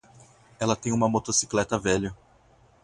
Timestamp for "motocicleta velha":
1.07-2.11